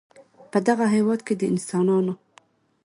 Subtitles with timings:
[0.51, 2.13] په دغه هېواد کې د انسانانو